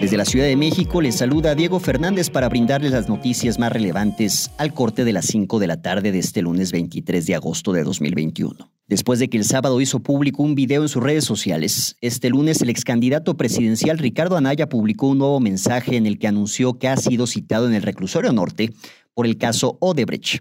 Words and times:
Desde 0.00 0.16
la 0.16 0.24
Ciudad 0.24 0.46
de 0.46 0.54
México 0.54 1.00
les 1.00 1.16
saluda 1.16 1.56
Diego 1.56 1.80
Fernández 1.80 2.30
para 2.30 2.48
brindarles 2.48 2.92
las 2.92 3.08
noticias 3.08 3.58
más 3.58 3.72
relevantes 3.72 4.52
al 4.56 4.72
corte 4.72 5.04
de 5.04 5.12
las 5.12 5.26
5 5.26 5.58
de 5.58 5.66
la 5.66 5.82
tarde 5.82 6.12
de 6.12 6.20
este 6.20 6.40
lunes 6.40 6.70
23 6.70 7.26
de 7.26 7.34
agosto 7.34 7.72
de 7.72 7.82
2021. 7.82 8.70
Después 8.86 9.18
de 9.18 9.28
que 9.28 9.38
el 9.38 9.44
sábado 9.44 9.80
hizo 9.80 9.98
público 9.98 10.44
un 10.44 10.54
video 10.54 10.82
en 10.82 10.88
sus 10.88 11.02
redes 11.02 11.24
sociales, 11.24 11.96
este 12.00 12.30
lunes 12.30 12.62
el 12.62 12.70
ex 12.70 12.84
candidato 12.84 13.36
presidencial 13.36 13.98
Ricardo 13.98 14.36
Anaya 14.36 14.68
publicó 14.68 15.08
un 15.08 15.18
nuevo 15.18 15.40
mensaje 15.40 15.96
en 15.96 16.06
el 16.06 16.20
que 16.20 16.28
anunció 16.28 16.78
que 16.78 16.86
ha 16.86 16.96
sido 16.96 17.26
citado 17.26 17.66
en 17.66 17.74
el 17.74 17.82
reclusorio 17.82 18.32
norte 18.32 18.72
por 19.14 19.26
el 19.26 19.36
caso 19.36 19.78
Odebrecht. 19.80 20.40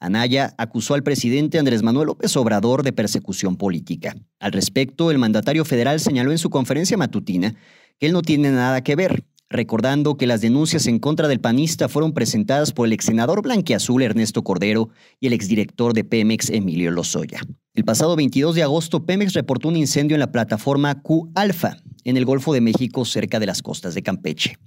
Anaya 0.00 0.54
acusó 0.58 0.94
al 0.94 1.02
presidente 1.02 1.58
Andrés 1.58 1.82
Manuel 1.82 2.08
López 2.08 2.36
Obrador 2.36 2.82
de 2.82 2.92
persecución 2.92 3.56
política. 3.56 4.14
Al 4.38 4.52
respecto, 4.52 5.10
el 5.10 5.18
mandatario 5.18 5.64
federal 5.64 5.98
señaló 5.98 6.30
en 6.30 6.38
su 6.38 6.50
conferencia 6.50 6.96
matutina 6.96 7.56
que 7.98 8.06
él 8.06 8.12
no 8.12 8.22
tiene 8.22 8.50
nada 8.50 8.82
que 8.82 8.96
ver, 8.96 9.24
recordando 9.50 10.16
que 10.16 10.26
las 10.26 10.40
denuncias 10.40 10.86
en 10.86 10.98
contra 10.98 11.28
del 11.28 11.40
panista 11.40 11.88
fueron 11.88 12.12
presentadas 12.12 12.72
por 12.72 12.86
el 12.86 12.92
ex 12.92 13.06
senador 13.06 13.42
blanquiazul 13.42 14.02
Ernesto 14.02 14.44
Cordero 14.44 14.90
y 15.20 15.26
el 15.26 15.32
exdirector 15.32 15.94
de 15.94 16.04
Pemex 16.04 16.50
Emilio 16.50 16.90
Lozoya. 16.90 17.40
El 17.74 17.84
pasado 17.84 18.16
22 18.16 18.54
de 18.54 18.62
agosto, 18.62 19.06
Pemex 19.06 19.34
reportó 19.34 19.68
un 19.68 19.76
incendio 19.76 20.16
en 20.16 20.20
la 20.20 20.32
plataforma 20.32 21.00
Q-Alfa, 21.00 21.76
en 22.04 22.16
el 22.16 22.24
Golfo 22.24 22.52
de 22.52 22.60
México, 22.60 23.04
cerca 23.04 23.38
de 23.38 23.46
las 23.46 23.62
costas 23.62 23.94
de 23.94 24.02
Campeche. 24.02 24.58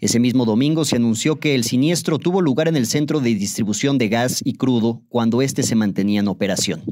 Ese 0.00 0.20
mismo 0.20 0.44
domingo 0.44 0.84
se 0.84 0.96
anunció 0.96 1.36
que 1.36 1.54
el 1.54 1.64
siniestro 1.64 2.18
tuvo 2.18 2.42
lugar 2.42 2.68
en 2.68 2.76
el 2.76 2.86
centro 2.86 3.20
de 3.20 3.34
distribución 3.34 3.98
de 3.98 4.08
gas 4.08 4.40
y 4.44 4.54
crudo 4.54 5.02
cuando 5.08 5.42
éste 5.42 5.62
se 5.62 5.76
mantenía 5.76 6.20
en 6.20 6.28
operación. 6.28 6.84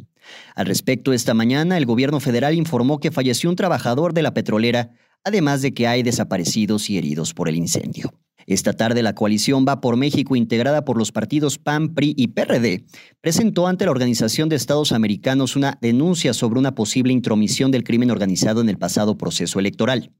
Al 0.54 0.66
respecto, 0.66 1.12
esta 1.12 1.34
mañana 1.34 1.76
el 1.76 1.86
gobierno 1.86 2.20
federal 2.20 2.54
informó 2.54 2.98
que 2.98 3.10
falleció 3.10 3.50
un 3.50 3.56
trabajador 3.56 4.14
de 4.14 4.22
la 4.22 4.34
petrolera 4.34 4.92
además 5.24 5.62
de 5.62 5.74
que 5.74 5.86
hay 5.86 6.02
desaparecidos 6.02 6.90
y 6.90 6.98
heridos 6.98 7.34
por 7.34 7.48
el 7.48 7.56
incendio. 7.56 8.12
Esta 8.46 8.74
tarde 8.74 9.02
la 9.02 9.16
coalición 9.16 9.64
Va 9.68 9.80
por 9.80 9.96
México, 9.96 10.36
integrada 10.36 10.84
por 10.84 10.96
los 10.96 11.10
partidos 11.10 11.58
PAN, 11.58 11.94
PRI 11.94 12.14
y 12.16 12.28
PRD, 12.28 12.84
presentó 13.20 13.66
ante 13.66 13.84
la 13.84 13.90
Organización 13.90 14.48
de 14.48 14.54
Estados 14.54 14.92
Americanos 14.92 15.56
una 15.56 15.78
denuncia 15.80 16.32
sobre 16.32 16.60
una 16.60 16.76
posible 16.76 17.12
intromisión 17.12 17.72
del 17.72 17.82
crimen 17.82 18.12
organizado 18.12 18.60
en 18.60 18.68
el 18.68 18.78
pasado 18.78 19.18
proceso 19.18 19.58
electoral. 19.58 20.12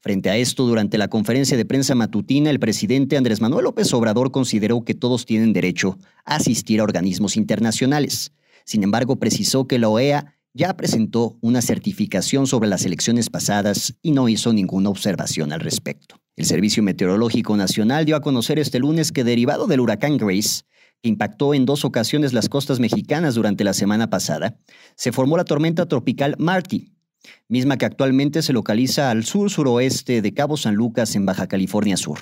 Frente 0.00 0.30
a 0.30 0.36
esto, 0.36 0.64
durante 0.64 0.96
la 0.96 1.08
conferencia 1.08 1.56
de 1.56 1.64
prensa 1.64 1.96
matutina, 1.96 2.50
el 2.50 2.60
presidente 2.60 3.16
Andrés 3.16 3.40
Manuel 3.40 3.64
López 3.64 3.92
Obrador 3.94 4.30
consideró 4.30 4.84
que 4.84 4.94
todos 4.94 5.26
tienen 5.26 5.52
derecho 5.52 5.98
a 6.24 6.36
asistir 6.36 6.78
a 6.78 6.84
organismos 6.84 7.36
internacionales. 7.36 8.32
Sin 8.64 8.84
embargo, 8.84 9.16
precisó 9.16 9.66
que 9.66 9.80
la 9.80 9.88
OEA 9.88 10.36
ya 10.54 10.76
presentó 10.76 11.38
una 11.40 11.62
certificación 11.62 12.46
sobre 12.46 12.68
las 12.68 12.84
elecciones 12.84 13.30
pasadas 13.30 13.94
y 14.02 14.12
no 14.12 14.28
hizo 14.28 14.52
ninguna 14.52 14.90
observación 14.90 15.52
al 15.52 15.60
respecto. 15.60 16.20
El 16.36 16.44
Servicio 16.46 16.82
Meteorológico 16.82 17.56
Nacional 17.56 18.04
dio 18.04 18.16
a 18.16 18.20
conocer 18.20 18.58
este 18.58 18.78
lunes 18.78 19.12
que 19.12 19.24
derivado 19.24 19.66
del 19.66 19.80
huracán 19.80 20.16
Grace, 20.16 20.62
que 21.02 21.08
impactó 21.08 21.54
en 21.54 21.66
dos 21.66 21.84
ocasiones 21.84 22.32
las 22.32 22.48
costas 22.48 22.80
mexicanas 22.80 23.34
durante 23.34 23.64
la 23.64 23.74
semana 23.74 24.08
pasada, 24.08 24.58
se 24.94 25.12
formó 25.12 25.36
la 25.36 25.44
tormenta 25.44 25.86
tropical 25.86 26.36
Marty, 26.38 26.92
misma 27.48 27.76
que 27.76 27.86
actualmente 27.86 28.42
se 28.42 28.52
localiza 28.52 29.10
al 29.10 29.24
sur-suroeste 29.24 30.22
de 30.22 30.34
Cabo 30.34 30.56
San 30.56 30.74
Lucas 30.74 31.14
en 31.16 31.26
Baja 31.26 31.46
California 31.46 31.96
Sur. 31.96 32.18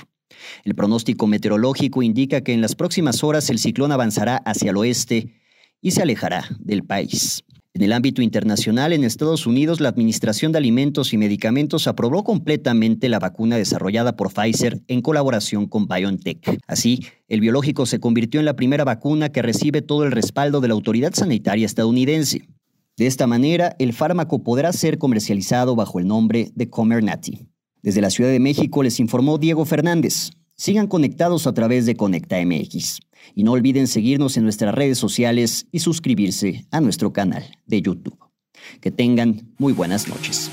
El 0.65 0.75
pronóstico 0.75 1.27
meteorológico 1.27 2.03
indica 2.03 2.41
que 2.41 2.53
en 2.53 2.61
las 2.61 2.75
próximas 2.75 3.23
horas 3.25 3.51
el 3.51 3.59
ciclón 3.59 3.93
avanzará 3.93 4.37
hacia 4.39 4.71
el 4.71 4.77
oeste 4.77 5.35
y 5.81 5.91
se 5.91 6.03
alejará 6.03 6.45
del 6.59 6.85
país. 6.85 7.45
En 7.73 7.83
el 7.83 7.93
ámbito 7.93 8.21
internacional, 8.21 8.93
en 8.93 9.05
Estados 9.05 9.47
Unidos, 9.47 9.81
la 9.81 9.91
Administración 9.91 10.51
de 10.51 10.59
Alimentos 10.59 11.13
y 11.13 11.19
Medicamentos 11.19 11.87
aprobó 11.87 12.25
completamente 12.25 13.09
la 13.09 13.21
vacuna 13.21 13.57
desarrollada 13.57 14.17
por 14.17 14.33
Pfizer 14.33 14.83
en 14.89 15.03
colaboración 15.03 15.67
con 15.67 15.87
BioNTech. 15.87 16.59
Así, 16.67 17.07
el 17.29 17.41
biológico 17.41 17.87
se 17.87 18.01
convirtió 18.01 18.41
en 18.41 18.47
la 18.47 18.57
primera 18.57 18.83
vacuna 18.83 19.31
que 19.31 19.43
recibe 19.43 19.83
todo 19.83 20.03
el 20.03 20.11
respaldo 20.11 20.61
de 20.61 20.67
la 20.67 20.75
autoridad 20.75 21.15
sanitaria 21.15 21.65
estadounidense. 21.65 22.43
De 22.97 23.07
esta 23.07 23.29
manera, 23.29 23.77
el 23.79 23.93
fármaco 23.93 24.43
podrá 24.43 24.73
ser 24.73 24.99
comercializado 24.99 25.77
bajo 25.77 26.01
el 26.01 26.09
nombre 26.09 26.51
de 26.57 26.69
Comirnaty. 26.69 27.47
Desde 27.83 28.01
la 28.01 28.11
Ciudad 28.11 28.31
de 28.31 28.41
México 28.41 28.83
les 28.83 28.99
informó 28.99 29.39
Diego 29.39 29.65
Fernández. 29.65 30.33
Sigan 30.61 30.89
conectados 30.89 31.47
a 31.47 31.55
través 31.55 31.87
de 31.87 31.97
Conecta 31.97 32.37
MX. 32.45 33.01
Y 33.35 33.45
no 33.45 33.53
olviden 33.53 33.87
seguirnos 33.87 34.37
en 34.37 34.45
nuestras 34.45 34.75
redes 34.75 34.99
sociales 34.99 35.67
y 35.73 35.79
suscribirse 35.79 36.67
a 36.71 36.83
nuestro 36.83 37.15
canal 37.15 37.45
de 37.65 37.81
YouTube. 37.81 38.19
Que 38.83 38.91
tengan 38.91 39.55
muy 39.57 39.73
buenas 39.73 40.07
noches. 40.07 40.51